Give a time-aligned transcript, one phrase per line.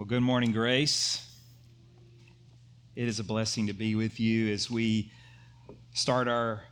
[0.00, 1.22] Well, good morning, Grace.
[2.96, 5.12] It is a blessing to be with you as we
[5.92, 6.62] start our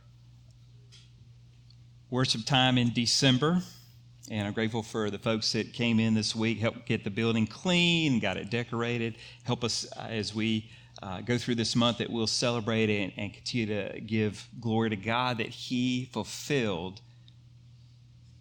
[2.09, 3.61] worship time in December.
[4.31, 7.45] And I'm grateful for the folks that came in this week, helped get the building
[7.45, 9.13] clean, got it decorated,
[9.43, 10.71] help us as we
[11.03, 14.95] uh, go through this month that we'll celebrate and, and continue to give glory to
[14.95, 16.99] God that He fulfilled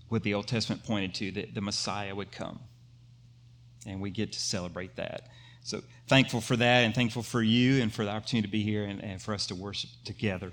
[0.09, 2.61] what the Old Testament pointed to, that the Messiah would come.
[3.87, 5.29] And we get to celebrate that.
[5.63, 8.85] So thankful for that and thankful for you and for the opportunity to be here
[8.85, 10.53] and, and for us to worship together.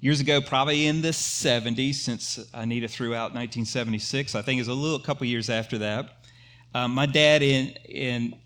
[0.00, 4.68] Years ago, probably in the 70s, since Anita threw out 1976, I think it was
[4.68, 6.26] a little couple years after that.
[6.74, 8.38] Um, my dad, in, in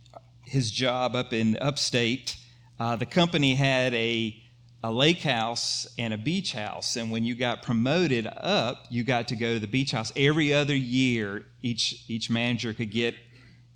[0.46, 2.36] his job up in upstate,
[2.78, 4.38] uh, the company had a
[4.84, 6.96] a lake house and a beach house.
[6.96, 10.52] And when you got promoted up, you got to go to the beach house every
[10.52, 11.46] other year.
[11.62, 13.14] Each each manager could get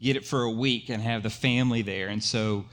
[0.01, 2.09] get it for a week and have the family there.
[2.09, 2.65] And so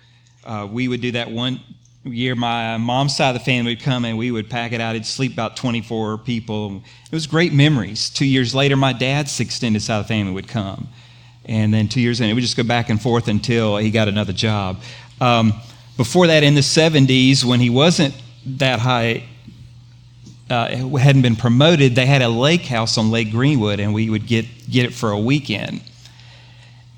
[0.44, 1.60] uh, we would do that one
[2.04, 2.36] year.
[2.36, 4.96] My mom's side of the family would come and we would pack it out.
[4.96, 6.82] It'd sleep about 24 people.
[7.06, 8.10] It was great memories.
[8.10, 10.90] Two years later, my dad's extended side of the family would come.
[11.46, 14.08] And then two years in, it would just go back and forth until he got
[14.08, 14.82] another job.
[15.20, 15.54] Um,
[15.98, 19.24] before that, in the 70s, when he wasn't that high,
[20.50, 24.26] uh, hadn't been promoted, they had a lake house on Lake Greenwood, and we would
[24.26, 25.82] get, get it for a weekend.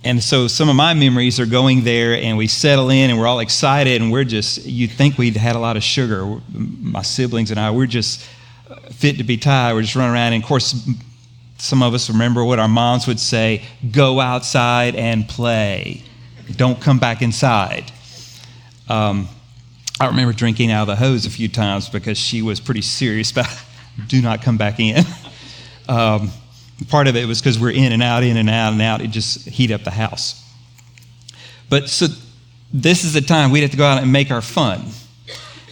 [0.06, 3.26] And so some of my memories are going there, and we settle in, and we're
[3.26, 6.40] all excited, and we're just, you'd think we'd had a lot of sugar.
[6.54, 8.24] My siblings and I, we're just
[8.92, 9.74] fit to be tied.
[9.74, 10.34] We're just running around.
[10.34, 10.88] And of course,
[11.58, 16.04] some of us remember what our moms would say go outside and play,
[16.56, 17.92] don't come back inside.
[18.88, 19.28] Um,
[20.00, 23.32] I remember drinking out of the hose a few times because she was pretty serious
[23.32, 23.48] about
[24.08, 25.04] do not come back in.
[25.88, 26.32] Um,
[26.90, 29.02] Part of it was because we're in and out, in and out, and out.
[29.02, 30.44] It just heat up the house.
[31.70, 32.08] But so
[32.74, 34.82] this is the time we'd have to go out and make our fun.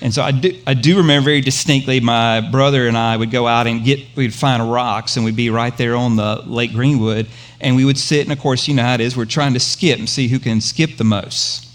[0.02, 3.48] And so I do, I do remember very distinctly my brother and I would go
[3.48, 7.28] out and get, we'd find rocks and we'd be right there on the Lake Greenwood.
[7.62, 9.62] And we would sit, and of course, you know how it is, we're trying to
[9.62, 11.70] skip and see who can skip the most.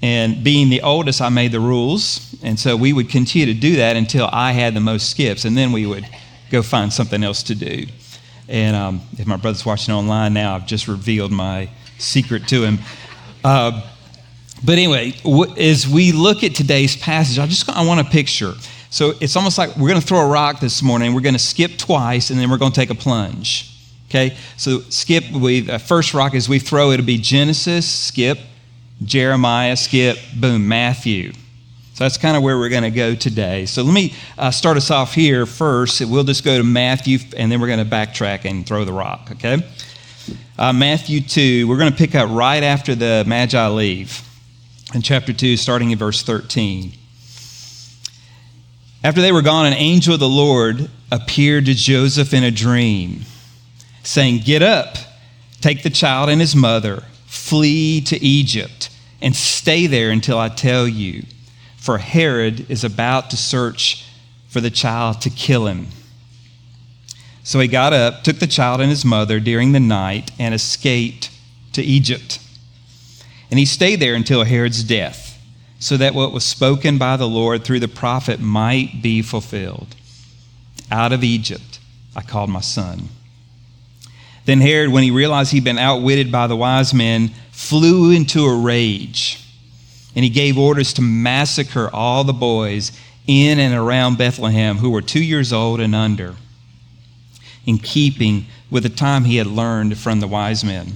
[0.00, 2.34] And being the oldest, I made the rules.
[2.42, 5.44] And so we would continue to do that until I had the most skips.
[5.44, 6.06] And then we would
[6.50, 7.86] go find something else to do.
[8.48, 12.78] And um, if my brother's watching online now, I've just revealed my secret to him.
[13.42, 13.82] Uh,
[14.64, 18.54] but anyway, w- as we look at today's passage, I just I want a picture.
[18.90, 21.14] So it's almost like we're going to throw a rock this morning.
[21.14, 23.70] We're going to skip twice, and then we're going to take a plunge.
[24.08, 24.36] Okay.
[24.56, 25.30] So skip.
[25.30, 28.38] We the first rock as we throw it'll be Genesis, skip,
[29.02, 31.32] Jeremiah, skip, boom, Matthew.
[31.94, 33.66] So that's kind of where we're going to go today.
[33.66, 36.04] So let me uh, start us off here first.
[36.04, 39.28] We'll just go to Matthew and then we're going to backtrack and throw the rock,
[39.32, 39.64] okay?
[40.58, 44.28] Uh, Matthew 2, we're going to pick up right after the Magi leave
[44.92, 46.92] in chapter 2, starting in verse 13.
[49.04, 53.20] After they were gone, an angel of the Lord appeared to Joseph in a dream,
[54.02, 54.96] saying, Get up,
[55.60, 58.90] take the child and his mother, flee to Egypt,
[59.22, 61.22] and stay there until I tell you
[61.84, 64.06] for Herod is about to search
[64.48, 65.88] for the child to kill him.
[67.42, 71.30] So he got up, took the child and his mother during the night, and escaped
[71.74, 72.38] to Egypt.
[73.50, 75.38] And he stayed there until Herod's death,
[75.78, 79.94] so that what was spoken by the Lord through the prophet might be fulfilled.
[80.90, 81.80] Out of Egypt
[82.16, 83.10] I called my son.
[84.46, 88.56] Then Herod, when he realized he'd been outwitted by the wise men, flew into a
[88.56, 89.43] rage
[90.14, 92.92] and he gave orders to massacre all the boys
[93.26, 96.36] in and around Bethlehem who were two years old and under,
[97.66, 100.92] in keeping with the time he had learned from the wise men.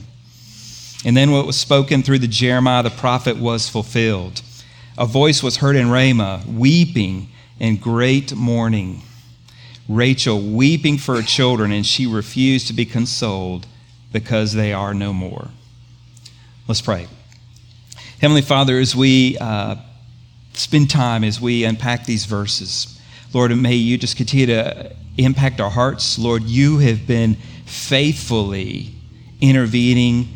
[1.05, 4.43] And then what was spoken through the Jeremiah the prophet was fulfilled.
[4.97, 7.29] A voice was heard in Ramah, weeping
[7.61, 9.03] and great mourning.
[9.89, 13.67] Rachel weeping for her children, and she refused to be consoled
[14.13, 15.49] because they are no more.
[16.67, 17.07] Let's pray.
[18.21, 19.77] Heavenly Father, as we uh,
[20.53, 23.01] spend time, as we unpack these verses,
[23.33, 26.19] Lord, may you just continue to impact our hearts.
[26.19, 28.91] Lord, you have been faithfully
[29.41, 30.31] intervening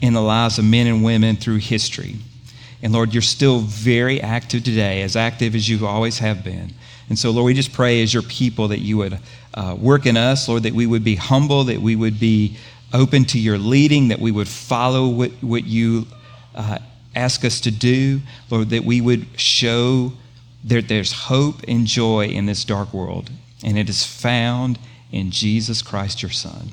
[0.00, 2.14] in the lives of men and women through history.
[2.84, 6.72] And Lord, you're still very active today, as active as you always have been.
[7.08, 9.18] And so, Lord, we just pray as your people that you would
[9.54, 12.56] uh, work in us, Lord, that we would be humble, that we would be
[12.92, 16.06] open to your leading, that we would follow what, what you
[16.54, 16.78] uh,
[17.14, 18.20] ask us to do,
[18.50, 20.12] Lord, that we would show
[20.64, 23.30] that there's hope and joy in this dark world,
[23.62, 24.78] and it is found
[25.12, 26.70] in Jesus Christ, your Son.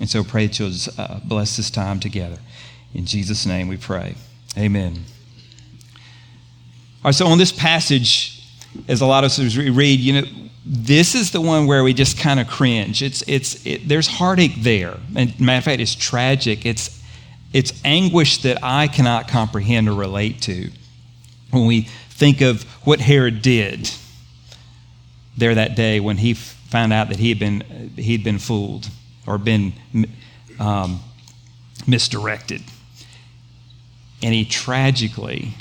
[0.00, 2.38] And so pray that you'll uh, bless this time together.
[2.94, 4.14] In Jesus' name we pray.
[4.56, 5.04] Amen.
[7.04, 8.42] All right, so on this passage,
[8.88, 10.26] as a lot of us read, you know,
[10.64, 13.02] this is the one where we just kind of cringe.
[13.02, 14.98] It's, it's, it, there's heartache there.
[15.14, 16.66] And matter of fact, it's tragic.
[16.66, 17.02] It's,
[17.56, 20.70] it's anguish that I cannot comprehend or relate to
[21.50, 23.90] when we think of what Herod did
[25.38, 28.90] there that day when he found out that he had been, he'd been fooled
[29.26, 29.72] or been
[30.60, 31.00] um,
[31.86, 32.60] misdirected.
[34.22, 35.54] And he tragically,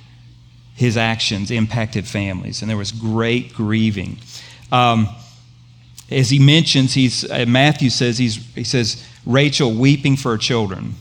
[0.75, 4.17] his actions impacted families, and there was great grieving.
[4.69, 5.07] Um,
[6.11, 10.95] as he mentions, he's, uh, Matthew says, he's, he says, Rachel weeping for her children.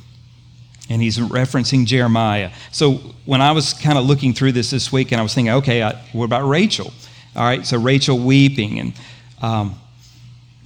[0.91, 2.51] And he's referencing Jeremiah.
[2.71, 2.95] So
[3.25, 5.83] when I was kind of looking through this this week, and I was thinking, okay,
[5.83, 6.93] I, what about Rachel?
[7.35, 8.93] All right, so Rachel weeping, and
[9.41, 9.75] um,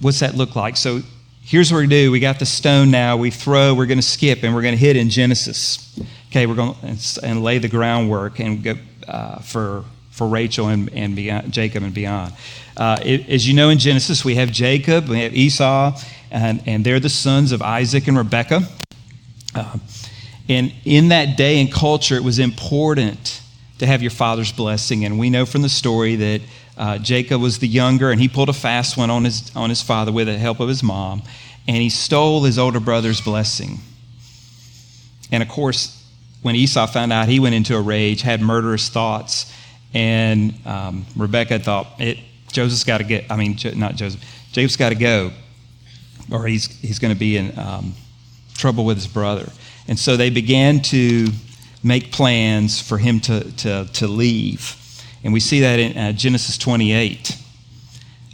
[0.01, 0.77] what's that look like?
[0.77, 1.01] So
[1.41, 4.43] here's what we do we got the stone now, we throw, we're going to skip,
[4.43, 5.99] and we're going to hit in Genesis.
[6.29, 8.75] Okay, we're going to and lay the groundwork and go
[9.07, 12.33] uh, for, for Rachel and, and beyond, Jacob and beyond.
[12.77, 15.99] Uh, it, as you know, in Genesis, we have Jacob, we have Esau,
[16.29, 18.61] and, and they're the sons of Isaac and Rebekah.
[19.55, 19.77] Uh,
[20.49, 23.41] and in that day and culture, it was important
[23.77, 25.05] to have your father's blessing.
[25.05, 26.41] And we know from the story that
[26.77, 29.81] uh, Jacob was the younger, and he pulled a fast one on his, on his
[29.81, 31.21] father with the help of his mom,
[31.67, 33.79] and he stole his older brother's blessing.
[35.31, 36.03] And of course,
[36.41, 39.53] when Esau found out, he went into a rage, had murderous thoughts,
[39.93, 42.17] and um, Rebecca thought, it,
[42.51, 45.31] Joseph's got to get, I mean, not Joseph, Jacob's got to go,
[46.31, 47.93] or he's, he's going to be in um,
[48.55, 49.49] trouble with his brother.
[49.89, 51.27] And so they began to
[51.83, 54.75] make plans for him to, to, to leave.
[55.23, 57.35] And we see that in uh, Genesis 28.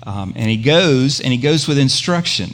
[0.04, 2.50] Um, and he goes, and he goes with instruction.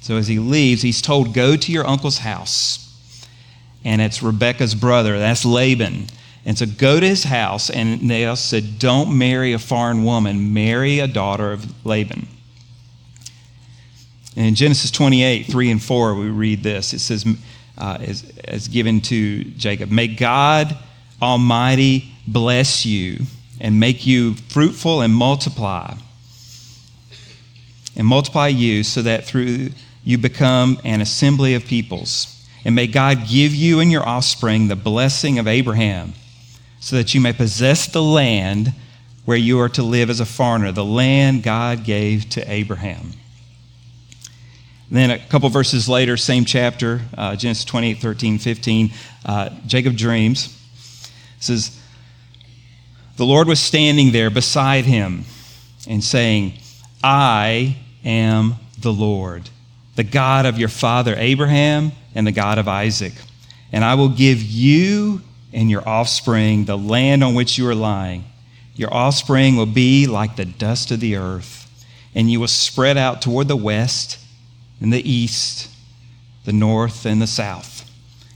[0.00, 2.86] So as he leaves, he's told, Go to your uncle's house.
[3.84, 6.06] And it's Rebecca's brother, that's Laban.
[6.46, 10.54] And so go to his house, and they also said, Don't marry a foreign woman,
[10.54, 12.26] marry a daughter of Laban.
[14.34, 16.94] And in Genesis 28, 3 and 4, we read this.
[16.94, 17.26] It says,
[17.78, 20.76] uh, as, as given to Jacob, May God
[21.22, 23.20] Almighty bless you
[23.60, 25.94] and make you fruitful and multiply.
[27.96, 29.70] And multiply you so that through
[30.04, 32.34] you become an assembly of peoples.
[32.64, 36.12] And may God give you and your offspring the blessing of Abraham
[36.80, 38.72] so that you may possess the land
[39.24, 43.12] where you are to live as a foreigner, the land God gave to Abraham.
[44.90, 48.90] Then a couple verses later, same chapter, uh, Genesis 28, 13, 15,
[49.26, 50.46] uh, Jacob dreams.
[51.36, 51.78] It says,
[53.16, 55.24] The Lord was standing there beside him
[55.86, 56.54] and saying,
[57.04, 59.50] I am the Lord,
[59.96, 63.12] the God of your father Abraham and the God of Isaac.
[63.72, 65.20] And I will give you
[65.52, 68.24] and your offspring the land on which you are lying.
[68.74, 71.66] Your offspring will be like the dust of the earth,
[72.14, 74.18] and you will spread out toward the west
[74.80, 75.70] and the east,
[76.44, 77.90] the north and the south.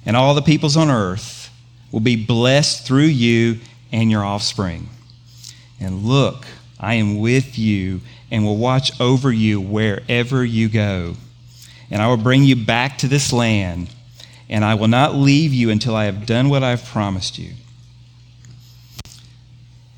[0.04, 1.50] And all the peoples on earth
[1.90, 3.60] will be blessed through you
[3.92, 4.88] and your offspring.
[5.80, 6.46] And look,
[6.80, 8.00] I am with you
[8.30, 11.14] and will watch over you wherever you go.
[11.90, 13.90] And I will bring you back to this land
[14.52, 17.52] and I will not leave you until I have done what I've promised you.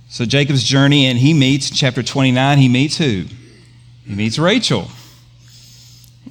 [0.08, 3.24] So Jacob's journey, and he meets, chapter 29, he meets who?
[4.06, 4.86] He meets Rachel.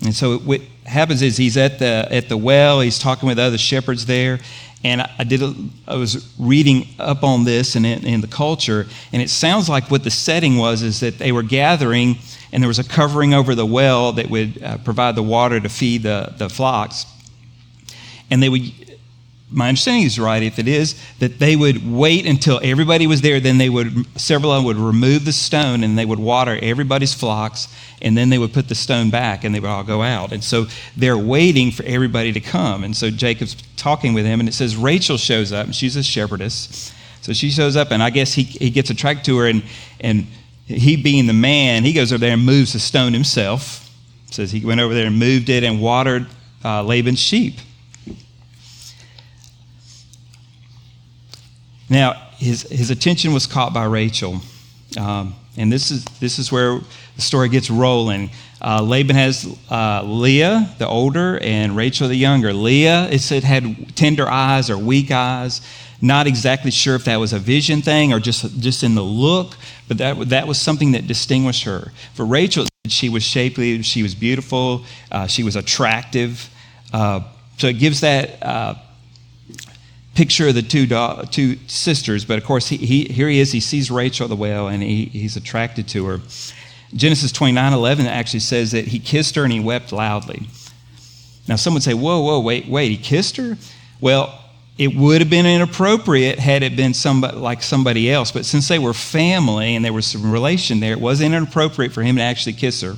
[0.02, 3.58] And so what happens is he's at the, at the well, he's talking with other
[3.58, 4.40] shepherds there.
[4.84, 5.56] And I, did a,
[5.88, 9.90] I was reading up on this and in, in the culture, and it sounds like
[9.90, 12.18] what the setting was is that they were gathering,
[12.52, 15.70] and there was a covering over the well that would uh, provide the water to
[15.70, 17.06] feed the, the flocks
[18.34, 18.83] and they would
[19.54, 23.40] my understanding is right if it is that they would wait until everybody was there
[23.40, 27.68] then they would several would remove the stone and they would water everybody's flocks
[28.02, 30.34] and then they would put the stone back and they would all go out.
[30.34, 30.66] And so
[30.98, 32.84] they're waiting for everybody to come.
[32.84, 36.04] And so jacob's talking with him and it says rachel shows up and she's a
[36.04, 36.94] shepherdess.
[37.22, 39.64] So she shows up and i guess he, he gets attracted to her and
[40.00, 40.28] and
[40.66, 43.80] he being the man he goes over there and moves the stone himself.
[44.32, 46.26] Says he went over there and moved it and watered
[46.66, 47.56] uh, laban's sheep
[51.94, 54.42] Now, his, his attention was caught by Rachel.
[55.00, 56.80] Um, and this is, this is where
[57.16, 58.32] the story gets rolling.
[58.60, 62.52] Uh, Laban has uh, Leah, the older, and Rachel, the younger.
[62.52, 65.62] Leah, it said, had tender eyes or weak eyes.
[66.02, 69.56] Not exactly sure if that was a vision thing or just, just in the look,
[69.88, 71.92] but that, that was something that distinguished her.
[72.16, 76.50] For Rachel, she was shapely, she was beautiful, uh, she was attractive.
[76.92, 77.22] Uh,
[77.60, 78.76] so it gives that uh,
[80.16, 83.52] picture of the two, do- two sisters, but of course, he, he, here he is.
[83.52, 86.22] He sees Rachel the well and he, he's attracted to her.
[86.94, 90.48] Genesis 29 11 actually says that he kissed her and he wept loudly.
[91.48, 93.58] Now, some would say, whoa, whoa, wait, wait, he kissed her?
[94.00, 94.40] Well,
[94.78, 98.80] it would have been inappropriate had it been somebody like somebody else, but since they
[98.80, 102.54] were family and there was some relation there, it wasn't inappropriate for him to actually
[102.54, 102.96] kiss her.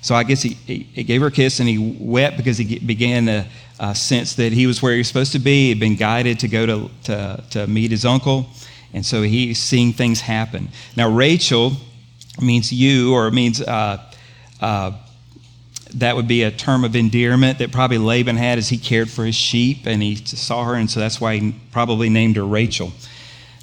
[0.00, 3.26] So I guess he, he gave her a kiss and he wept because he began
[3.26, 3.46] to
[3.80, 5.68] uh, sense that he was where he was supposed to be.
[5.68, 8.46] He'd been guided to go to, to, to meet his uncle,
[8.92, 10.68] and so he's seeing things happen.
[10.96, 11.72] Now, Rachel
[12.40, 14.02] means ewe, or it means uh,
[14.60, 14.92] uh,
[15.94, 19.24] that would be a term of endearment that probably Laban had as he cared for
[19.24, 22.92] his sheep and he saw her, and so that's why he probably named her Rachel.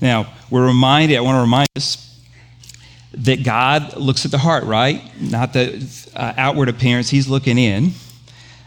[0.01, 2.05] Now, we're reminded, I want to remind us
[3.13, 5.01] that God looks at the heart, right?
[5.19, 5.85] Not the
[6.15, 7.91] uh, outward appearance, He's looking in,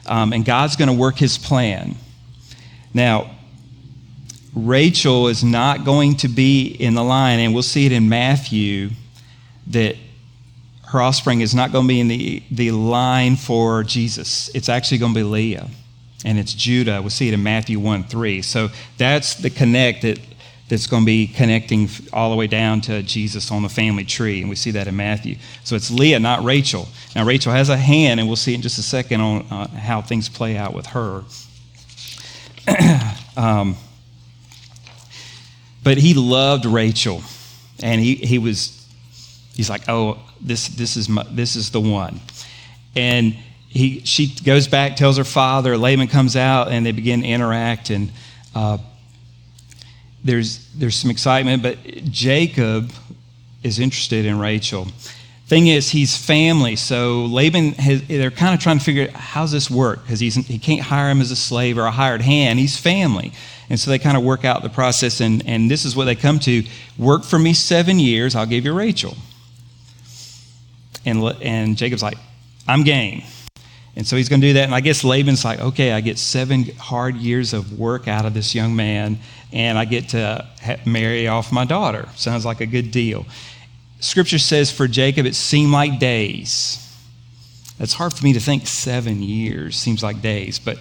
[0.07, 1.95] um, and God's going to work His plan.
[2.95, 3.31] Now,
[4.55, 8.91] Rachel is not going to be in the line, and we'll see it in Matthew
[9.69, 9.97] that
[10.89, 14.51] her offspring is not going to be in the, the line for Jesus.
[14.55, 15.69] It's actually going to be Leah,
[16.25, 17.01] and it's Judah.
[17.01, 18.43] We'll see it in Matthew 1 3.
[18.43, 18.69] So
[18.99, 20.19] that's the connect that,
[20.73, 24.41] that's going to be connecting all the way down to Jesus on the family tree,
[24.41, 25.37] and we see that in Matthew.
[25.65, 26.89] So it's Leah, not Rachel.
[27.15, 30.01] Now, Rachel has a hand, and we'll see in just a second on uh, how
[30.01, 31.25] things play out with her.
[33.37, 33.77] um,
[35.85, 37.23] but he loved Rachel,
[37.83, 38.89] and he, he was
[39.55, 42.19] he's like, oh, this, this, is, my, this is the one.
[42.97, 43.37] And
[43.69, 47.91] he, she goes back, tells her father, Laban comes out, and they begin to interact.
[47.91, 48.11] And
[48.55, 48.79] uh,
[50.25, 52.93] there's, there's some excitement, but Jacob
[53.63, 54.87] is interested in Rachel.
[55.47, 59.53] Thing is, he's family, so Laban, has, they're kind of trying to figure out how's
[59.53, 62.59] this work because he can't hire him as a slave or a hired hand.
[62.59, 63.33] He's family.
[63.69, 66.15] And so they kind of work out the process, and, and this is what they
[66.15, 66.65] come to
[66.99, 69.17] work for me seven years, I'll give you Rachel.
[71.05, 72.19] And, and Jacob's like,
[72.67, 73.23] I'm game.
[73.95, 74.65] And so he's going to do that.
[74.65, 78.33] And I guess Laban's like, okay, I get seven hard years of work out of
[78.33, 79.19] this young man,
[79.53, 80.47] and I get to
[80.87, 82.09] marry off my daughter.
[82.17, 83.27] Sounds like a good deal.
[84.01, 86.79] Scripture says for Jacob, it seemed like days.
[87.79, 90.79] It's hard for me to think seven years seems like days, but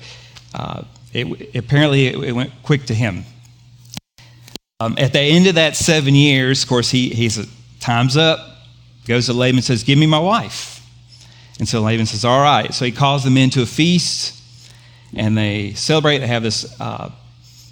[0.54, 3.24] uh, it, apparently it, it, went quick to him.
[4.80, 7.40] Um, at the end of that seven years, of course, he, he's
[7.80, 8.52] time's up
[9.06, 10.81] goes to Laban and says, Give me my wife.
[11.62, 12.74] And so Laban says, All right.
[12.74, 14.42] So he calls them into a feast
[15.16, 16.18] and they celebrate.
[16.18, 17.12] They have this uh,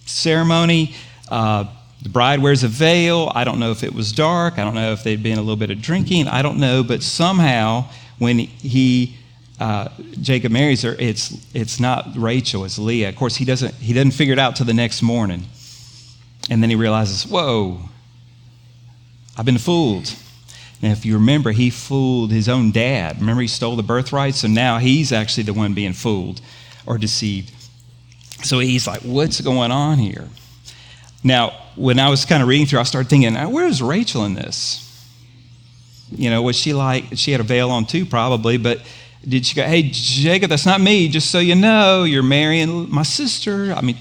[0.05, 0.93] ceremony.
[1.27, 1.65] Uh,
[2.03, 3.31] the bride wears a veil.
[3.34, 4.60] I don't know if it was dark.
[4.60, 6.27] I don't know if they'd been a little bit of drinking.
[6.27, 6.84] I don't know.
[6.84, 7.86] But somehow,
[8.19, 9.17] when he
[9.60, 9.89] uh,
[10.22, 13.10] Jacob marries her, it's it's not Rachel, it's Leah.
[13.10, 15.46] Of course, he doesn't he doesn't figure it out till the next morning,
[16.48, 17.79] and then he realizes, whoa,
[19.36, 20.13] I've been fooled.
[20.81, 23.19] Now, if you remember, he fooled his own dad.
[23.19, 24.36] Remember, he stole the birthright?
[24.36, 26.41] So now he's actually the one being fooled
[26.86, 27.51] or deceived.
[28.43, 30.27] So he's like, what's going on here?
[31.24, 34.86] Now, when I was kind of reading through, I started thinking, where's Rachel in this?
[36.12, 38.81] You know, was she like, she had a veil on too, probably, but
[39.27, 43.03] did she go, hey, Jacob, that's not me, just so you know, you're marrying my
[43.03, 43.74] sister?
[43.74, 43.98] I mean,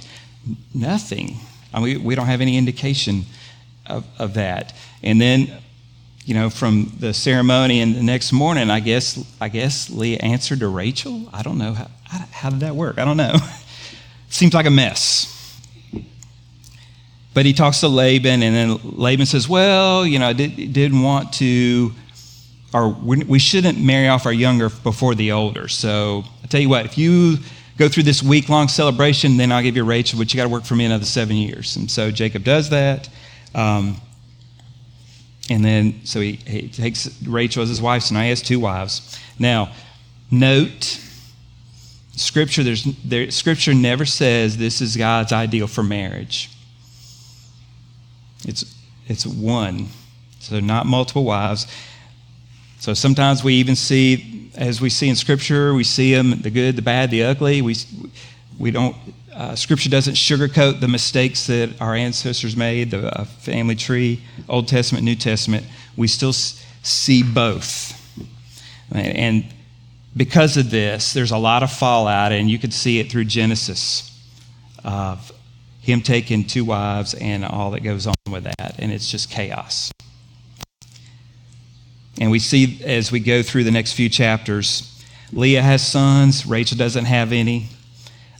[0.72, 1.38] nothing.
[1.74, 3.24] I mean, we don't have any indication
[3.86, 4.74] of, of that.
[5.02, 5.52] And then
[6.28, 10.60] you know, from the ceremony and the next morning, I guess, I guess Leah answered
[10.60, 11.26] to Rachel.
[11.32, 11.72] I don't know.
[11.72, 11.88] How,
[12.30, 12.98] how did that work?
[12.98, 13.34] I don't know.
[14.28, 15.34] Seems like a mess.
[17.32, 21.00] But he talks to Laban, and then Laban says, Well, you know, I did, didn't
[21.00, 21.92] want to,
[22.74, 25.66] or we shouldn't marry off our younger before the older.
[25.66, 27.38] So I tell you what, if you
[27.78, 30.50] go through this week long celebration, then I'll give you Rachel, but you got to
[30.50, 31.76] work for me another seven years.
[31.76, 33.08] And so Jacob does that.
[33.54, 33.98] Um,
[35.48, 38.60] and then, so he, he takes Rachel as his wife, so now he has two
[38.60, 39.18] wives.
[39.38, 39.72] Now,
[40.30, 41.00] note,
[42.12, 46.50] Scripture, there's, there, Scripture never says this is God's ideal for marriage.
[48.44, 48.74] It's,
[49.06, 49.88] it's one,
[50.40, 51.66] so not multiple wives.
[52.80, 56.76] So sometimes we even see, as we see in Scripture, we see them the good,
[56.76, 57.62] the bad, the ugly.
[57.62, 57.76] We,
[58.58, 58.96] we don't
[59.38, 64.66] uh, scripture doesn't sugarcoat the mistakes that our ancestors made, the uh, family tree, Old
[64.66, 65.64] Testament, New Testament.
[65.96, 67.94] We still s- see both.
[68.90, 69.46] And
[70.16, 74.10] because of this, there's a lot of fallout, and you could see it through Genesis
[74.82, 75.30] of
[75.82, 78.74] him taking two wives and all that goes on with that.
[78.80, 79.92] And it's just chaos.
[82.20, 85.00] And we see as we go through the next few chapters,
[85.32, 87.68] Leah has sons, Rachel doesn't have any.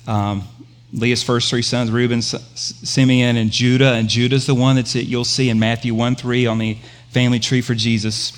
[0.09, 0.43] Um,
[0.93, 3.93] Leah's first three sons, Reuben, Simeon, and Judah.
[3.93, 6.79] And Judah's the one that's you'll see in Matthew 1 3 on the
[7.11, 8.33] family tree for Jesus.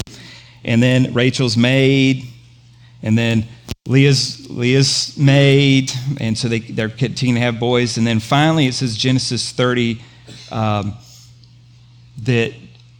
[0.64, 2.24] And then Rachel's maid,
[3.02, 3.46] and then
[3.86, 5.90] Leah's, Leah's maid,
[6.20, 7.96] and so they, they're continuing to have boys.
[7.96, 10.00] And then finally, it says Genesis 30
[10.52, 10.94] um,
[12.22, 12.52] that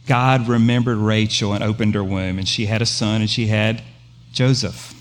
[0.07, 3.83] God remembered Rachel and opened her womb, and she had a son, and she had
[4.31, 4.95] Joseph.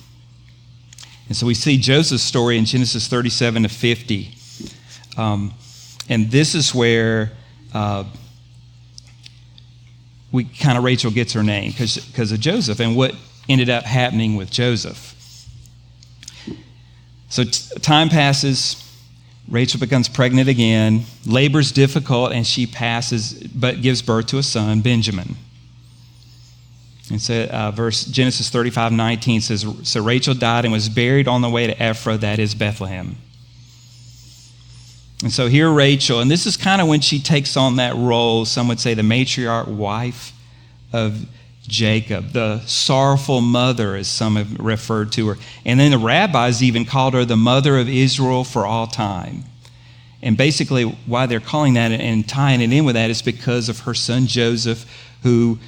[1.28, 4.34] And so we see Joseph's story in Genesis 37 to 50.
[5.16, 5.52] Um,
[6.08, 7.32] and this is where
[7.72, 8.04] uh,
[10.32, 13.14] we kind of Rachel gets her name because of Joseph and what
[13.48, 15.16] ended up happening with Joseph.
[17.28, 18.86] So t- time passes.
[19.48, 21.04] Rachel becomes pregnant again.
[21.26, 25.36] Labor's difficult, and she passes, but gives birth to a son, Benjamin.
[27.10, 31.42] And so, uh, verse Genesis 35 19 says, So Rachel died and was buried on
[31.42, 33.16] the way to Ephrath, that is Bethlehem.
[35.22, 38.44] And so here, Rachel, and this is kind of when she takes on that role,
[38.46, 40.32] some would say the matriarch wife
[40.92, 41.26] of
[41.62, 45.36] Jacob, the sorrowful mother, as some have referred to her.
[45.64, 49.44] And then the rabbis even called her the mother of Israel for all time.
[50.22, 53.80] And basically, why they're calling that and tying it in with that is because of
[53.80, 54.84] her son Joseph,
[55.22, 55.58] who,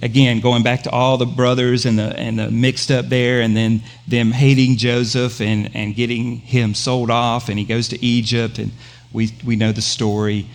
[0.00, 3.56] again, going back to all the brothers and the, and the mixed up there, and
[3.56, 8.58] then them hating Joseph and, and getting him sold off, and he goes to Egypt,
[8.58, 8.70] and
[9.12, 10.46] we, we know the story.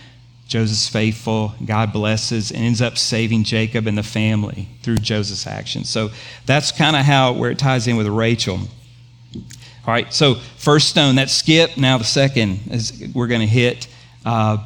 [0.46, 1.54] Joseph's faithful.
[1.64, 5.88] God blesses and ends up saving Jacob and the family through Joseph's actions.
[5.88, 6.10] So
[6.44, 8.60] that's kind of how where it ties in with Rachel.
[9.86, 11.76] All right, so first stone, that skip.
[11.76, 13.88] Now the second is we're going to hit.
[14.24, 14.58] Uh,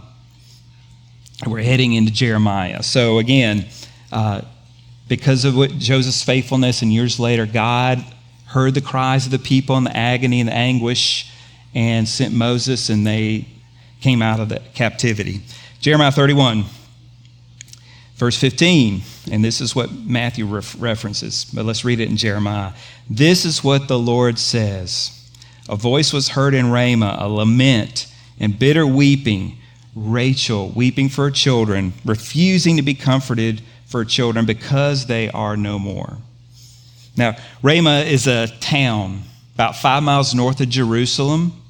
[1.46, 2.82] we're heading into Jeremiah.
[2.82, 3.66] So again,
[4.12, 4.42] uh,
[5.08, 8.04] because of what Joseph's faithfulness, and years later, God
[8.46, 11.30] heard the cries of the people and the agony and the anguish,
[11.74, 13.46] and sent Moses, and they
[14.00, 15.42] came out of the captivity.
[15.80, 16.64] Jeremiah 31,
[18.16, 22.72] verse 15, and this is what Matthew ref- references, but let's read it in Jeremiah.
[23.08, 25.30] This is what the Lord says
[25.68, 28.06] A voice was heard in Ramah, a lament
[28.40, 29.58] and bitter weeping,
[29.94, 35.78] Rachel weeping for her children, refusing to be comforted for children because they are no
[35.78, 36.18] more.
[37.16, 39.22] Now, Ramah is a town
[39.54, 41.60] about five miles north of Jerusalem,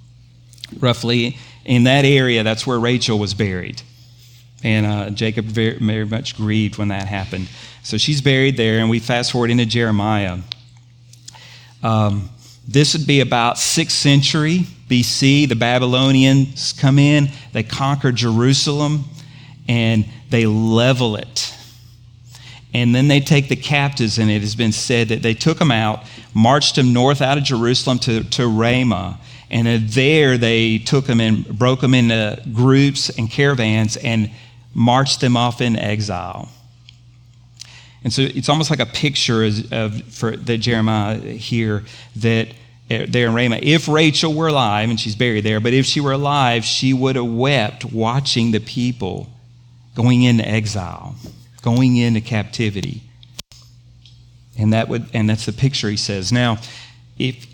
[0.79, 1.39] roughly.
[1.65, 3.81] In that area, that's where Rachel was buried.
[4.63, 7.49] And uh, Jacob very, very much grieved when that happened.
[7.83, 10.39] So she's buried there, and we fast forward into Jeremiah.
[11.83, 12.29] Um,
[12.67, 15.49] this would be about 6th century BC.
[15.49, 19.05] The Babylonians come in, they conquer Jerusalem,
[19.69, 21.55] and they level it.
[22.75, 25.71] And then they take the captives, and it has been said that they took them
[25.71, 26.05] out,
[26.35, 29.19] marched them north out of Jerusalem to, to Ramah.
[29.51, 34.31] And there they took them and broke them into groups and caravans and
[34.75, 36.51] marched them off in exile.
[38.05, 41.85] And so it's almost like a picture of, for that Jeremiah here
[42.17, 42.49] that
[42.89, 43.61] there in Ramah.
[43.63, 47.17] If Rachel were alive, and she's buried there, but if she were alive, she would
[47.17, 49.29] have wept watching the people
[49.95, 51.17] going into exile,
[51.63, 53.03] going into captivity.
[54.59, 56.33] And that would and that's the picture he says.
[56.33, 56.59] Now,
[57.19, 57.47] if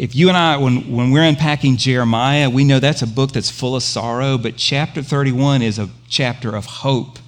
[0.00, 3.50] if you and I, when, when we're unpacking Jeremiah, we know that's a book that's
[3.50, 7.18] full of sorrow, but chapter 31 is a chapter of hope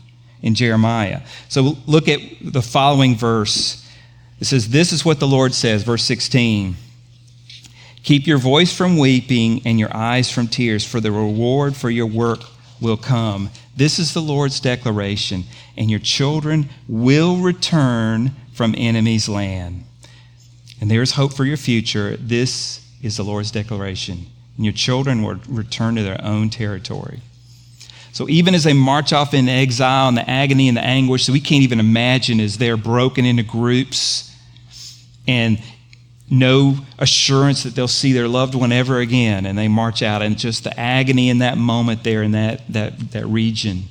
[0.40, 1.20] in Jeremiah.
[1.50, 3.86] So look at the following verse.
[4.40, 6.76] It says, This is what the Lord says, verse 16.
[8.04, 12.06] Keep your voice from weeping and your eyes from tears, for the reward for your
[12.06, 12.40] work
[12.82, 13.48] will come.
[13.76, 15.44] This is the Lord's declaration,
[15.76, 19.84] and your children will return from enemies' land
[20.82, 22.16] and there is hope for your future.
[22.16, 24.26] This is the Lord's declaration.
[24.56, 27.20] And your children will return to their own territory.
[28.12, 31.32] So even as they march off in exile and the agony and the anguish that
[31.32, 34.36] we can't even imagine as they're broken into groups
[35.28, 35.62] and
[36.32, 40.38] no assurance that they'll see their loved one ever again and they march out and
[40.38, 43.82] just the agony in that moment there in that, that, that region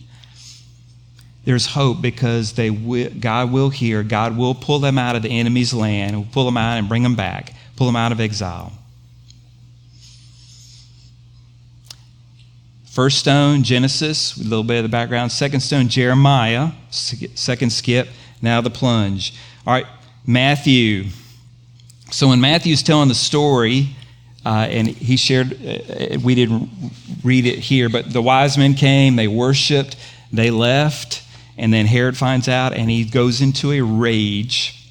[1.43, 5.73] there's hope because they God will hear, God will pull them out of the enemy's
[5.73, 8.71] land, will pull them out and bring them back, pull them out of exile.
[12.85, 15.31] First stone, Genesis, a little bit of the background.
[15.31, 16.71] Second stone, Jeremiah.
[16.91, 18.09] Second skip,
[18.41, 19.33] now the plunge.
[19.65, 19.87] All right,
[20.27, 21.05] Matthew.
[22.11, 23.95] So when Matthew's telling the story,
[24.45, 26.69] uh, and he shared, uh, we didn't
[27.23, 29.95] read it here, but the wise men came, they worshiped,
[30.31, 31.23] they left.
[31.57, 34.81] And then Herod finds out and he goes into a rage.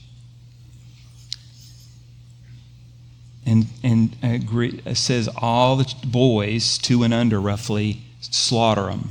[3.51, 9.11] and, and agree, says all the boys, two and under roughly, slaughter them.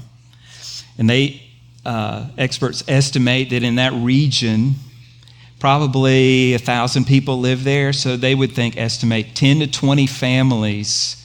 [0.97, 1.43] And they,
[1.85, 4.75] uh, experts estimate that in that region,
[5.59, 7.93] probably a thousand people live there.
[7.93, 11.15] So they would think, estimate 10 to 20 families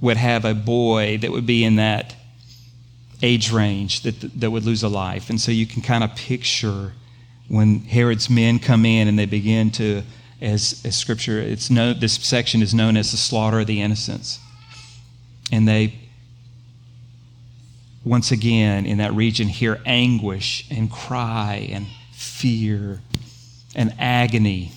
[0.00, 2.14] would have a boy that would be in that
[3.22, 5.30] age range that, that would lose a life.
[5.30, 6.92] And so you can kind of picture
[7.48, 10.02] when Herod's men come in and they begin to,
[10.40, 14.38] as, as scripture, it's known, this section is known as the slaughter of the innocents.
[15.52, 15.94] And they,
[18.04, 23.00] once again, in that region, hear anguish and cry and fear
[23.74, 24.72] and agony.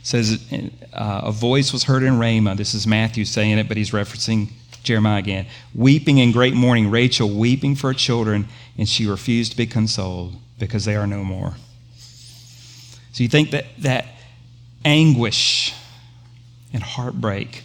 [0.00, 0.42] It says
[0.92, 2.56] uh, a voice was heard in Ramah.
[2.56, 4.50] This is Matthew saying it, but he's referencing
[4.82, 5.46] Jeremiah again.
[5.74, 10.34] Weeping in great mourning, Rachel weeping for her children, and she refused to be consoled
[10.58, 11.54] because they are no more.
[13.12, 14.06] So you think that that
[14.84, 15.74] anguish
[16.72, 17.64] and heartbreak.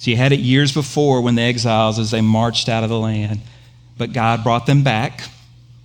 [0.00, 2.98] So you had it years before when the exiles, as they marched out of the
[2.98, 3.40] land,
[3.98, 5.22] but God brought them back.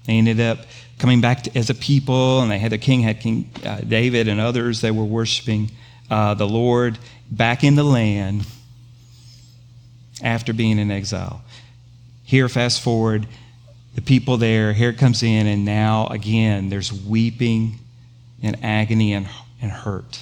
[0.06, 0.60] They ended up
[1.02, 4.28] coming back to, as a people, and they had the king had King uh, David
[4.28, 4.82] and others.
[4.82, 5.72] They were worshiping
[6.12, 7.00] uh, the Lord
[7.32, 8.46] back in the land
[10.22, 11.42] after being in exile.
[12.24, 13.26] Here, fast forward,
[13.96, 17.80] the people there, here it comes in, and now again, there's weeping
[18.44, 19.28] and agony and,
[19.60, 20.22] and hurt.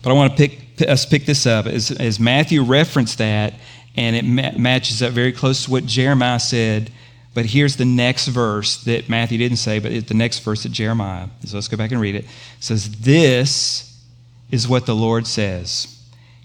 [0.00, 3.54] But I want to pick us pick this up as, as Matthew referenced that,
[3.96, 6.92] and it ma- matches up very close to what Jeremiah said.
[7.32, 11.28] But here's the next verse that Matthew didn't say, but the next verse that Jeremiah.
[11.44, 12.24] So let's go back and read it.
[12.24, 14.04] It says, This
[14.50, 15.96] is what the Lord says.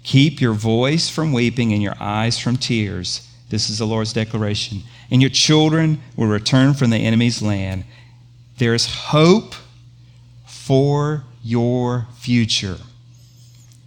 [0.03, 3.27] Keep your voice from weeping and your eyes from tears.
[3.49, 4.81] This is the Lord's declaration.
[5.09, 7.85] And your children will return from the enemy's land.
[8.59, 9.55] There is hope
[10.45, 12.77] for your future.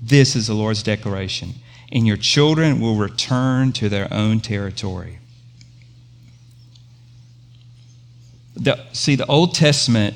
[0.02, 1.54] This is the Lord's declaration.
[1.92, 5.18] And your children will return to their own territory.
[8.58, 10.14] The, see, the Old Testament,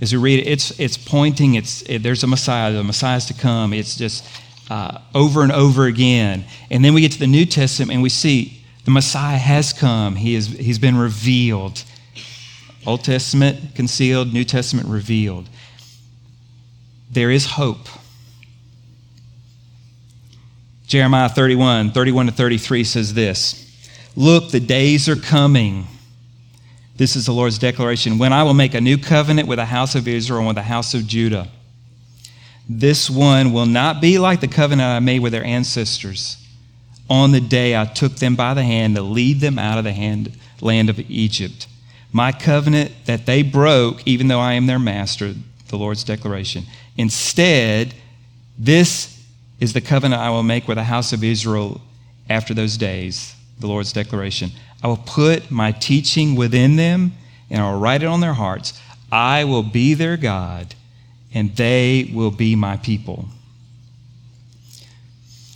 [0.00, 3.34] as we read it, it's, it's pointing, it's, it, there's a Messiah, the Messiah's to
[3.34, 3.72] come.
[3.72, 4.24] It's just
[4.70, 6.44] uh, over and over again.
[6.70, 10.16] And then we get to the New Testament and we see the Messiah has come,
[10.16, 11.84] he is, he's been revealed.
[12.84, 15.48] Old Testament concealed, New Testament revealed.
[17.10, 17.86] There is hope.
[20.86, 23.58] Jeremiah 31, 31 to 33 says this
[24.16, 25.86] Look, the days are coming.
[26.96, 29.94] This is the Lord's declaration when I will make a new covenant with the house
[29.94, 31.48] of Israel and with the house of Judah
[32.68, 36.36] this one will not be like the covenant I made with their ancestors
[37.10, 39.92] on the day I took them by the hand to lead them out of the
[39.92, 41.66] hand, land of Egypt.
[42.12, 45.34] My covenant that they broke, even though I am their master,
[45.68, 46.64] the Lord's declaration.
[46.96, 47.94] Instead,
[48.58, 49.22] this
[49.60, 51.80] is the covenant I will make with the house of Israel
[52.30, 54.50] after those days, the Lord's declaration.
[54.82, 57.12] I will put my teaching within them
[57.50, 58.80] and I will write it on their hearts.
[59.10, 60.74] I will be their God
[61.34, 63.28] and they will be my people.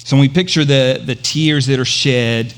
[0.04, 2.54] So when we picture the, the tears that are shed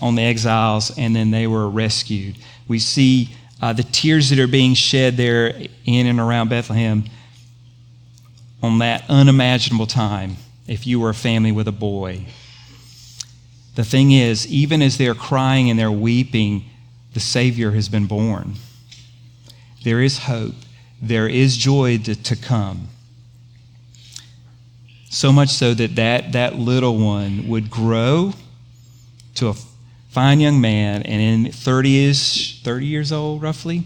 [0.00, 2.36] on the exiles and then they were rescued,
[2.68, 5.48] we see uh, the tears that are being shed there
[5.84, 7.04] in and around Bethlehem
[8.62, 12.24] on that unimaginable time if you were a family with a boy.
[13.78, 16.64] The thing is, even as they're crying and they're weeping,
[17.14, 18.54] the Savior has been born.
[19.84, 20.56] There is hope
[21.00, 22.88] there is joy to, to come.
[25.10, 28.32] So much so that, that that little one would grow
[29.36, 29.54] to a
[30.08, 33.84] fine young man, and in 30 is 30 years old, roughly,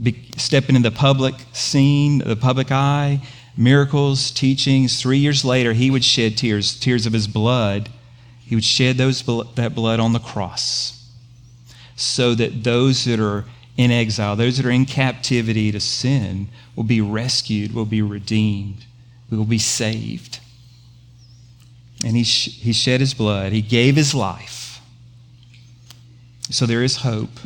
[0.00, 3.20] be, step into the public scene, the public eye,
[3.56, 5.02] miracles, teachings.
[5.02, 7.88] Three years later, he would shed tears, tears of his blood.
[8.50, 9.22] He would shed those,
[9.54, 11.08] that blood on the cross
[11.94, 13.44] so that those that are
[13.76, 18.86] in exile, those that are in captivity to sin, will be rescued, will be redeemed,
[19.30, 20.40] will be saved.
[22.04, 24.80] And he, sh- he shed his blood, he gave his life.
[26.50, 27.38] So there is hope,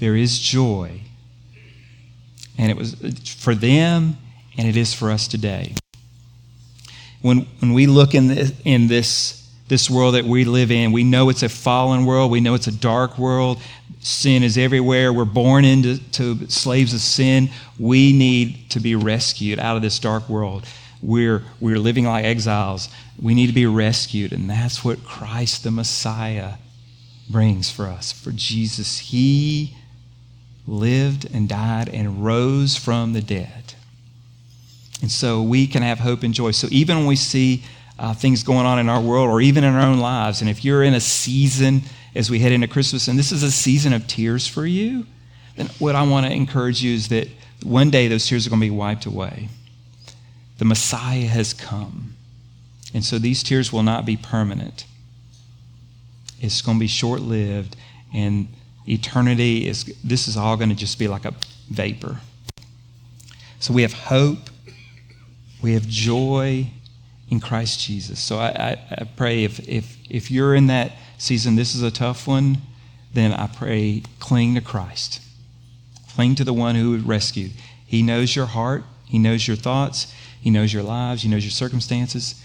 [0.00, 1.02] there is joy.
[2.58, 2.96] And it was
[3.38, 4.16] for them,
[4.58, 5.76] and it is for us today.
[7.22, 8.28] When, when we look in
[8.64, 10.92] in this this world that we live in.
[10.92, 12.30] We know it's a fallen world.
[12.30, 13.60] We know it's a dark world.
[14.00, 15.12] Sin is everywhere.
[15.12, 17.50] We're born into to slaves of sin.
[17.78, 20.64] We need to be rescued out of this dark world.
[21.02, 22.88] We're, we're living like exiles.
[23.20, 24.32] We need to be rescued.
[24.32, 26.54] And that's what Christ the Messiah
[27.28, 28.12] brings for us.
[28.12, 29.74] For Jesus, He
[30.66, 33.74] lived and died and rose from the dead.
[35.02, 36.52] And so we can have hope and joy.
[36.52, 37.64] So even when we see
[37.98, 40.64] uh, things going on in our world or even in our own lives, and if
[40.64, 41.82] you're in a season
[42.14, 45.06] as we head into Christmas, and this is a season of tears for you,
[45.56, 47.28] then what I want to encourage you is that
[47.62, 49.48] one day those tears are going to be wiped away.
[50.58, 52.14] The Messiah has come.
[52.94, 54.86] And so these tears will not be permanent.
[56.40, 57.76] It's going to be short lived,
[58.14, 58.48] and
[58.86, 61.34] eternity is, this is all going to just be like a
[61.70, 62.20] vapor.
[63.58, 64.38] So we have hope,
[65.62, 66.70] we have joy
[67.28, 68.20] in Christ Jesus.
[68.20, 71.90] So I, I, I pray if, if, if you're in that season, this is a
[71.90, 72.58] tough one,
[73.12, 75.20] then I pray cling to Christ.
[76.14, 77.52] Cling to the one who rescued.
[77.84, 81.50] He knows your heart, He knows your thoughts, He knows your lives, He knows your
[81.50, 82.42] circumstances.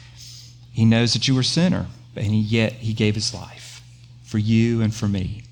[0.72, 3.82] He knows that you were a sinner, and yet He gave His life
[4.24, 5.44] for you and for me.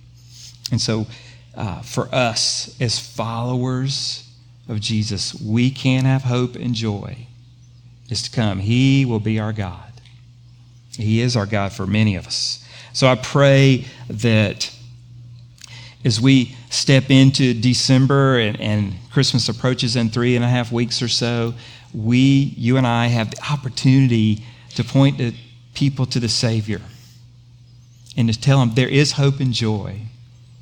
[0.72, 1.08] And so,
[1.56, 4.30] uh, for us as followers
[4.70, 7.28] of Jesus, we can have hope and joy
[8.10, 8.60] is to come.
[8.60, 9.90] He will be our God.
[10.92, 12.66] He is our God for many of us.
[12.94, 14.76] So I pray that
[16.04, 21.02] as we step into December and, and, Christmas approaches in three and a half weeks
[21.02, 21.54] or so,
[21.94, 24.46] we, you and I, have the opportunity
[24.76, 25.34] to point to
[25.74, 26.80] people to the Savior
[28.16, 30.02] and to tell them there is hope and joy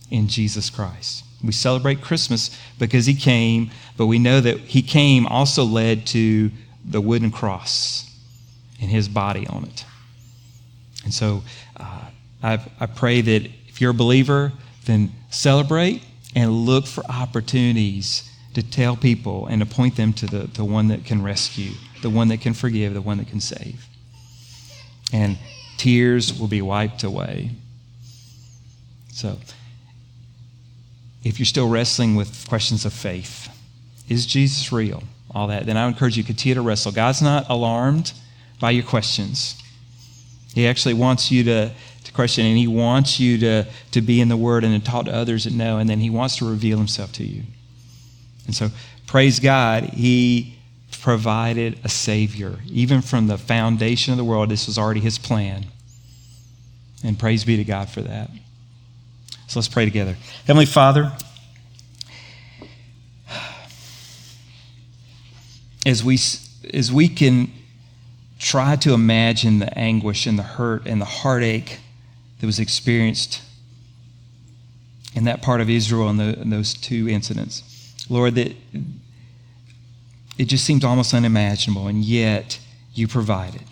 [0.09, 1.23] in Jesus Christ.
[1.43, 6.51] We celebrate Christmas because He came, but we know that He came also led to
[6.87, 8.09] the wooden cross
[8.81, 9.85] and His body on it.
[11.03, 11.43] And so
[11.77, 12.01] uh,
[12.41, 14.51] I, I pray that if you're a believer,
[14.85, 16.03] then celebrate
[16.35, 20.87] and look for opportunities to tell people and to point them to the, the one
[20.87, 21.71] that can rescue,
[22.01, 23.85] the one that can forgive, the one that can save.
[25.13, 25.37] And
[25.77, 27.51] tears will be wiped away.
[29.11, 29.37] So,
[31.23, 33.49] if you're still wrestling with questions of faith,
[34.07, 35.03] is Jesus real?
[35.31, 36.91] All that, then I encourage you to continue to wrestle.
[36.91, 38.13] God's not alarmed
[38.59, 39.61] by your questions.
[40.53, 41.71] He actually wants you to,
[42.05, 45.05] to question, and He wants you to, to be in the Word and to talk
[45.05, 47.43] to others that know, and then He wants to reveal Himself to you.
[48.45, 48.69] And so,
[49.05, 50.57] praise God, He
[51.01, 52.59] provided a Savior.
[52.67, 55.65] Even from the foundation of the world, this was already His plan.
[57.03, 58.29] And praise be to God for that.
[59.47, 60.17] So let's pray together.
[60.45, 61.11] Heavenly Father,
[65.87, 66.19] as we,
[66.73, 67.49] as we can
[68.37, 71.79] try to imagine the anguish and the hurt and the heartache
[72.39, 73.41] that was experienced
[75.15, 77.63] in that part of Israel in, the, in those two incidents,
[78.09, 78.53] Lord, that
[80.37, 82.59] it just seems almost unimaginable, and yet
[82.93, 83.63] you provided.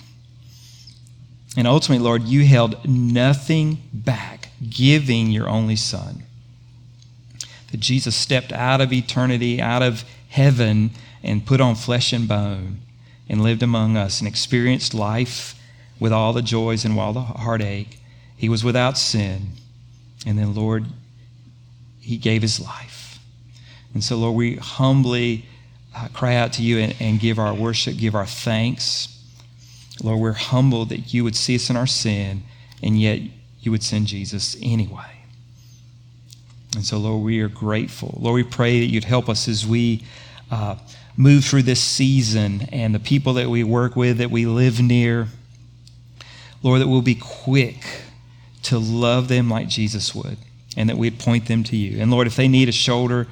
[1.58, 6.24] And ultimately, Lord, you held nothing back, giving your only Son.
[7.72, 10.92] That Jesus stepped out of eternity, out of heaven,
[11.24, 12.80] and put on flesh and bone
[13.30, 15.56] and lived among us and experienced life
[16.00, 17.98] with all the joys and all the heartache.
[18.36, 19.48] He was without sin.
[20.26, 20.86] And then, Lord,
[22.02, 23.18] He gave His life.
[23.94, 25.46] And so, Lord, we humbly
[25.96, 29.08] uh, cry out to you and, and give our worship, give our thanks.
[30.04, 32.44] Lord, we're humbled that you would see us in our sin,
[32.84, 33.22] and yet
[33.62, 35.24] you would send Jesus anyway.
[36.76, 38.18] And so, Lord, we are grateful.
[38.20, 40.04] Lord, we pray that you'd help us as we
[40.52, 40.76] uh,
[41.18, 45.28] move through this season and the people that we work with, that we live near.
[46.62, 47.84] Lord, that we'll be quick
[48.64, 50.38] to love them like Jesus would,
[50.76, 52.02] and that we'd point them to you.
[52.02, 53.28] And Lord, if they need a shoulder,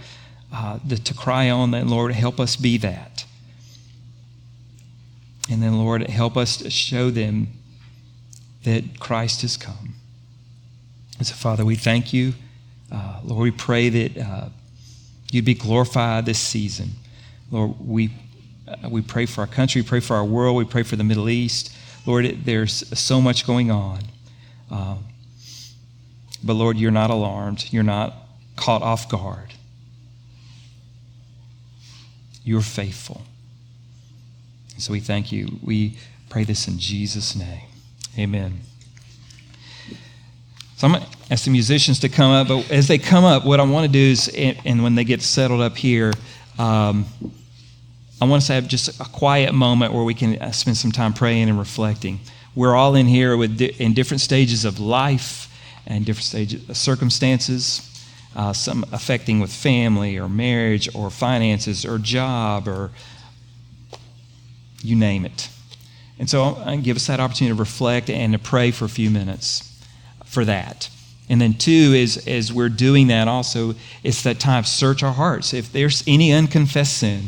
[0.53, 3.25] uh, to cry on that, Lord, help us be that.
[5.49, 7.47] And then, Lord, help us to show them
[8.63, 9.95] that Christ has come.
[11.17, 12.33] And so, Father, we thank you.
[12.91, 14.49] Uh, Lord, we pray that uh,
[15.31, 16.91] you'd be glorified this season.
[17.51, 18.11] Lord, we,
[18.67, 21.03] uh, we pray for our country, we pray for our world, we pray for the
[21.03, 21.75] Middle East.
[22.05, 23.99] Lord, it, there's so much going on.
[24.69, 24.97] Uh,
[26.43, 28.13] but Lord, you're not alarmed, you're not
[28.55, 29.53] caught off guard.
[32.43, 33.21] You're faithful.
[34.77, 35.59] So we thank you.
[35.63, 35.97] We
[36.29, 37.67] pray this in Jesus' name.
[38.17, 38.59] Amen.
[40.75, 43.45] So I'm going to ask the musicians to come up, but as they come up,
[43.45, 44.27] what I want to do is,
[44.65, 46.11] and when they get settled up here,
[46.57, 47.05] um,
[48.21, 50.91] I want us to have just a quiet moment where we can uh, spend some
[50.91, 52.19] time praying and reflecting.
[52.55, 55.49] We're all in here with di- in different stages of life
[55.85, 57.89] and different stages of circumstances
[58.35, 62.91] uh, some affecting with family or marriage or finances or job or
[64.81, 65.49] you name it.
[66.19, 69.09] And so I give us that opportunity to reflect and to pray for a few
[69.09, 69.69] minutes
[70.25, 70.89] for that.
[71.29, 75.13] And then two is as we're doing that also, it's that time of search our
[75.13, 75.53] hearts.
[75.53, 77.27] If there's any unconfessed sin,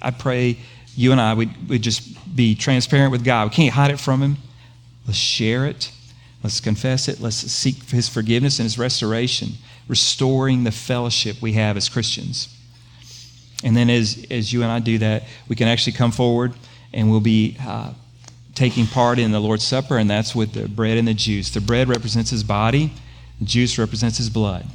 [0.00, 0.58] I pray
[0.96, 3.50] you and I would, would just be transparent with God.
[3.50, 4.36] We can't hide it from Him.
[5.06, 5.92] Let's share it.
[6.42, 7.20] Let's confess it.
[7.20, 9.52] Let's seek His forgiveness and His restoration,
[9.88, 12.48] restoring the fellowship we have as Christians.
[13.62, 16.52] And then, as, as you and I do that, we can actually come forward
[16.92, 17.92] and we'll be uh,
[18.54, 21.50] taking part in the Lord's Supper, and that's with the bread and the juice.
[21.50, 22.92] The bread represents His body,
[23.42, 24.66] juice represents His blood,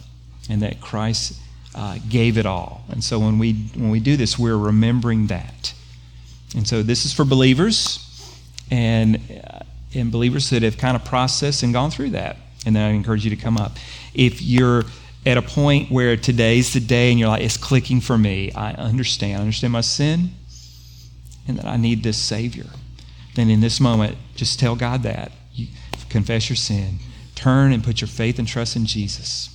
[0.50, 1.39] and that Christ
[1.76, 2.84] uh, gave it all.
[2.89, 5.74] And so, when we, when we do this, we're remembering that.
[6.56, 8.06] And so this is for believers
[8.72, 9.60] and, uh,
[9.93, 12.38] and believers that have kind of processed and gone through that.
[12.65, 13.78] And then I encourage you to come up.
[14.13, 14.84] If you're
[15.26, 18.72] at a point where today's the day and you're like, it's clicking for me, I
[18.72, 19.38] understand.
[19.38, 20.32] I understand my sin
[21.48, 22.65] and that I need this Savior.
[23.36, 25.32] Then in this moment, just tell God that.
[25.54, 25.67] You
[26.10, 27.00] confess your sin.
[27.39, 29.49] Turn and put your faith and trust in Jesus.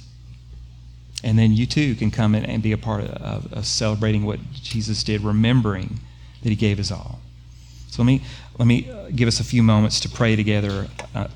[1.22, 4.40] And then you too can come in and be a part of, of celebrating what
[4.54, 6.00] Jesus did, remembering
[6.42, 7.20] that he gave his all.
[7.90, 8.22] So let me,
[8.58, 11.28] let me uh, give us a few moments to pray together uh,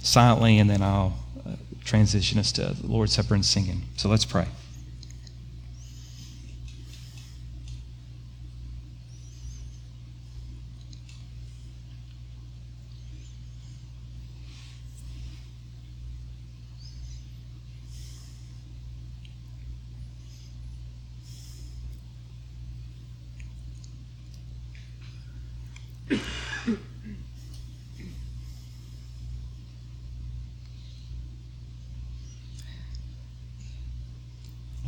[0.00, 1.50] silently, and then I'll uh,
[1.84, 3.82] transition us to the Lord's Supper and singing.
[3.98, 4.46] So let's pray.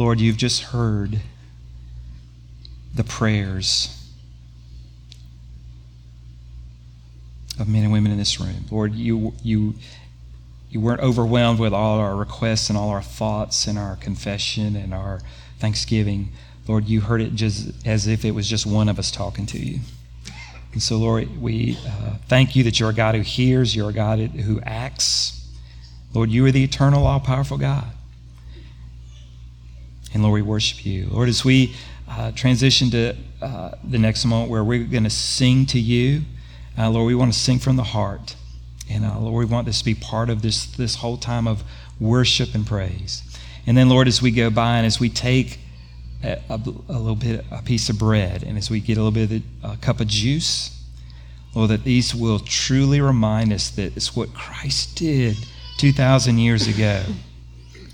[0.08, 1.20] Lord, you've just heard
[2.94, 4.10] the prayers
[7.60, 8.64] of men and women in this room.
[8.70, 9.74] Lord, you, you,
[10.70, 14.94] you weren't overwhelmed with all our requests and all our thoughts and our confession and
[14.94, 15.20] our
[15.58, 16.30] thanksgiving.
[16.66, 19.58] Lord, you heard it just as if it was just one of us talking to
[19.58, 19.80] you.
[20.72, 23.92] And so, Lord, we uh, thank you that you're a God who hears, you're a
[23.92, 25.46] God who acts.
[26.14, 27.92] Lord, you are the eternal, all powerful God.
[30.14, 31.08] And Lord, we worship you.
[31.10, 31.74] Lord, as we
[32.08, 36.22] uh, transition to uh, the next moment where we're going to sing to you,
[36.78, 38.36] uh, Lord, we want to sing from the heart.
[38.90, 41.62] And uh, Lord, we want this to be part of this, this whole time of
[42.00, 43.22] worship and praise.
[43.66, 45.58] And then, Lord, as we go by and as we take
[46.24, 46.54] a, a,
[46.88, 49.74] a little bit, a piece of bread, and as we get a little bit of
[49.74, 50.74] a cup of juice,
[51.54, 55.36] Lord, that these will truly remind us that it's what Christ did
[55.78, 57.02] 2,000 years ago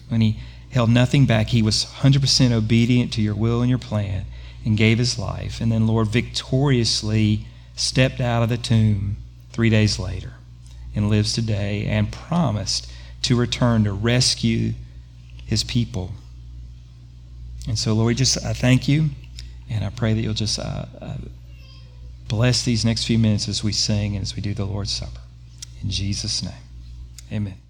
[0.09, 0.38] when he
[0.75, 1.49] held nothing back.
[1.49, 4.25] He was 100% obedient to your will and your plan
[4.65, 5.61] and gave his life.
[5.61, 9.17] And then, Lord, victoriously stepped out of the tomb
[9.53, 10.33] three days later
[10.95, 12.91] and lives today and promised
[13.23, 14.73] to return to rescue
[15.47, 16.11] his people.
[17.69, 19.11] And so, Lord, just I thank you,
[19.71, 21.17] and I pray that you'll just uh, uh,
[22.29, 25.21] bless these next few minutes as we sing and as we do the Lord's Supper.
[25.83, 26.53] In Jesus' name,
[27.33, 27.63] amen.